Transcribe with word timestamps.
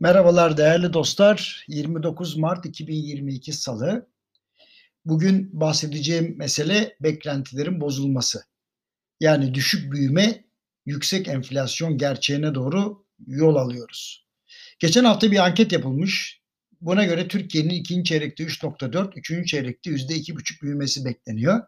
Merhabalar 0.00 0.56
değerli 0.56 0.92
dostlar. 0.92 1.64
29 1.68 2.36
Mart 2.36 2.66
2022 2.66 3.52
Salı. 3.52 4.08
Bugün 5.04 5.60
bahsedeceğim 5.60 6.34
mesele 6.38 6.96
beklentilerin 7.00 7.80
bozulması. 7.80 8.42
Yani 9.20 9.54
düşük 9.54 9.92
büyüme, 9.92 10.44
yüksek 10.86 11.28
enflasyon 11.28 11.98
gerçeğine 11.98 12.54
doğru 12.54 13.04
yol 13.26 13.56
alıyoruz. 13.56 14.26
Geçen 14.78 15.04
hafta 15.04 15.32
bir 15.32 15.44
anket 15.44 15.72
yapılmış. 15.72 16.40
Buna 16.80 17.04
göre 17.04 17.28
Türkiye'nin 17.28 17.70
ikinci 17.70 18.08
çeyrekte 18.08 18.44
3.4, 18.44 19.18
üçüncü 19.18 19.46
çeyrekte 19.46 19.90
%2.5 19.90 20.62
büyümesi 20.62 21.04
bekleniyor. 21.04 21.60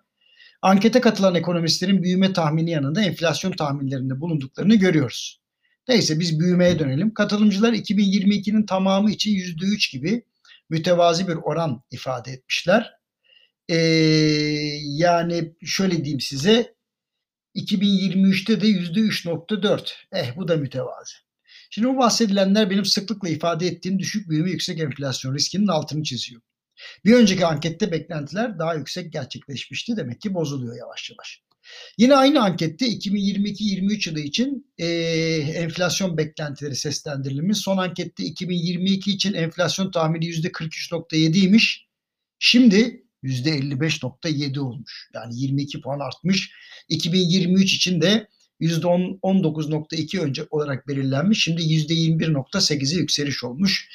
Ankete 0.62 1.01
katılan 1.01 1.35
ekonomistlerin 1.35 2.03
büyüme 2.03 2.33
tahmini 2.33 2.71
yanında 2.71 3.03
enflasyon 3.03 3.53
tahminlerinde 3.53 4.21
bulunduklarını 4.21 4.75
görüyoruz. 4.75 5.41
Neyse 5.89 6.21
biz 6.21 6.41
büyümeye 6.41 6.79
dönelim. 6.79 7.14
Katılımcılar 7.14 7.73
2022'nin 7.73 8.67
tamamı 8.67 9.11
için 9.11 9.31
%3 9.31 9.93
gibi 9.93 10.25
mütevazi 10.71 11.29
bir 11.29 11.35
oran 11.35 11.82
ifade 11.90 12.32
etmişler. 12.32 12.93
Ee, 13.68 13.77
yani 14.82 15.54
şöyle 15.64 15.96
diyeyim 15.96 16.21
size 16.21 16.75
2023'te 17.54 18.61
de 18.61 18.67
%3.4. 18.67 19.93
Eh 20.13 20.37
bu 20.37 20.49
da 20.49 20.57
mütevazi. 20.57 21.14
Şimdi 21.71 21.89
bu 21.89 21.99
bahsedilenler 21.99 22.71
benim 22.71 22.85
sıklıkla 22.85 23.29
ifade 23.29 23.67
ettiğim 23.67 23.99
düşük 23.99 24.31
büyüme 24.31 24.51
yüksek 24.51 24.81
enflasyon 24.81 25.35
riskinin 25.35 25.68
altını 25.68 26.03
çiziyor. 26.03 26.43
Bir 27.04 27.14
önceki 27.14 27.46
ankette 27.46 27.93
beklentiler 27.93 28.59
daha 28.59 28.75
yüksek 28.75 29.12
gerçekleşmişti. 29.12 29.96
Demek 29.96 30.21
ki 30.21 30.35
bozuluyor 30.35 30.76
yavaş 30.76 31.11
yavaş. 31.11 31.43
Yine 31.98 32.14
aynı 32.14 32.42
ankette 32.42 32.86
2022-23 32.86 34.08
yılı 34.08 34.20
için 34.20 34.72
e, 34.78 34.86
enflasyon 35.55 36.16
beklentileri 36.16 36.77
seslendirilmiş. 36.77 37.58
Son 37.58 37.77
ankette 37.77 38.25
2022 38.25 39.11
için 39.11 39.34
enflasyon 39.34 39.91
tahmini 39.91 40.25
%43.7'ymiş. 40.25 41.87
Şimdi 42.39 43.05
%55.7 43.25 44.61
olmuş. 44.61 45.11
Yani 45.14 45.37
22 45.37 45.81
puan 45.81 46.00
artmış. 46.00 46.50
2023 46.89 47.75
için 47.75 48.00
de 48.00 48.28
%19.2 48.61 50.20
önce 50.20 50.47
olarak 50.50 50.89
belirlenmiş. 50.89 51.44
Şimdi 51.44 51.62
%21.8'e 51.62 52.98
yükseliş 52.98 53.44
olmuş. 53.44 53.89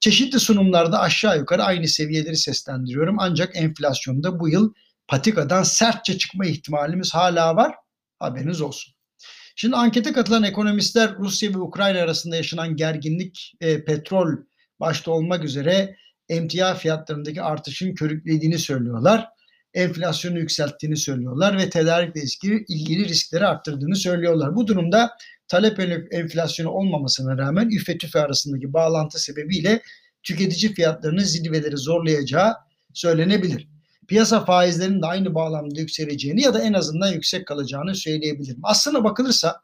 Çeşitli 0.00 0.40
sunumlarda 0.40 1.00
aşağı 1.00 1.38
yukarı 1.38 1.62
aynı 1.62 1.88
seviyeleri 1.88 2.36
seslendiriyorum. 2.36 3.16
Ancak 3.18 3.56
enflasyonda 3.56 4.40
bu 4.40 4.48
yıl 4.48 4.72
patikadan 5.12 5.62
sertçe 5.62 6.18
çıkma 6.18 6.46
ihtimalimiz 6.46 7.14
hala 7.14 7.56
var. 7.56 7.74
Haberiniz 8.18 8.60
olsun. 8.60 8.94
Şimdi 9.56 9.76
ankete 9.76 10.12
katılan 10.12 10.42
ekonomistler 10.42 11.14
Rusya 11.18 11.50
ve 11.50 11.58
Ukrayna 11.58 11.98
arasında 11.98 12.36
yaşanan 12.36 12.76
gerginlik, 12.76 13.52
e, 13.60 13.84
petrol 13.84 14.28
başta 14.80 15.10
olmak 15.10 15.44
üzere 15.44 15.96
emtia 16.28 16.74
fiyatlarındaki 16.74 17.42
artışın 17.42 17.94
körüklediğini 17.94 18.58
söylüyorlar. 18.58 19.28
Enflasyonu 19.74 20.38
yükselttiğini 20.38 20.96
söylüyorlar 20.96 21.58
ve 21.58 21.70
tedarikle 21.70 22.20
ilgili, 22.22 22.64
ilgili 22.68 23.08
riskleri 23.08 23.46
arttırdığını 23.46 23.96
söylüyorlar. 23.96 24.54
Bu 24.54 24.66
durumda 24.66 25.10
talep 25.48 25.80
enflasyonu 26.12 26.70
olmamasına 26.70 27.38
rağmen 27.38 27.68
üfe 27.68 27.98
tüfe 27.98 28.20
arasındaki 28.20 28.72
bağlantı 28.72 29.18
sebebiyle 29.18 29.82
tüketici 30.22 30.74
fiyatlarının 30.74 31.22
zirveleri 31.22 31.76
zorlayacağı 31.76 32.54
söylenebilir 32.94 33.71
piyasa 34.08 34.44
faizlerinin 34.44 35.02
de 35.02 35.06
aynı 35.06 35.34
bağlamda 35.34 35.80
yükseleceğini 35.80 36.42
ya 36.42 36.54
da 36.54 36.62
en 36.62 36.72
azından 36.72 37.12
yüksek 37.12 37.46
kalacağını 37.46 37.94
söyleyebilirim. 37.94 38.60
Aslına 38.62 39.04
bakılırsa 39.04 39.60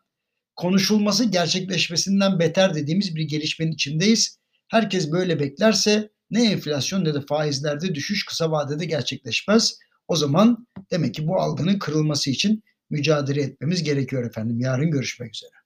konuşulması 0.57 1.25
gerçekleşmesinden 1.25 2.39
beter 2.39 2.75
dediğimiz 2.75 3.17
bir 3.17 3.23
gelişmenin 3.23 3.73
içindeyiz. 3.73 4.39
Herkes 4.69 5.13
böyle 5.13 5.41
beklerse 5.41 6.11
ne 6.31 6.51
enflasyon 6.53 7.05
ne 7.05 7.15
de 7.15 7.21
faizlerde 7.21 7.95
düşüş 7.95 8.25
kısa 8.25 8.51
vadede 8.51 8.85
gerçekleşmez. 8.85 9.79
O 10.09 10.17
zaman 10.17 10.67
demek 10.91 11.15
ki 11.15 11.27
bu 11.27 11.41
algının 11.41 11.79
kırılması 11.79 12.31
için 12.31 12.63
mücadele 12.91 13.43
etmemiz 13.43 13.83
gerekiyor 13.83 14.25
efendim. 14.25 14.61
Yarın 14.61 14.91
görüşmek 14.91 15.35
üzere. 15.35 15.58